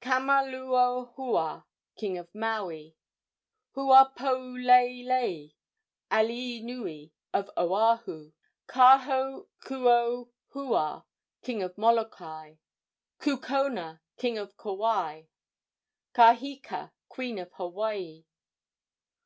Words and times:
Kamaluohua, 0.00 1.64
king 1.94 2.16
of 2.16 2.34
Maui. 2.34 2.96
Huapouleilei, 3.76 5.52
alii 6.10 6.60
nui 6.62 7.12
of 7.34 7.50
Oahu. 7.54 8.32
Kahokuohua, 8.66 11.04
king 11.42 11.62
of 11.62 11.76
Molokai. 11.76 12.58
Kukona, 13.20 14.00
king 14.16 14.38
of 14.38 14.56
Kauai. 14.56 15.26
Kaheka, 16.14 16.92
queen 17.10 17.38
of 17.38 17.52
Hawaii. 17.52 18.24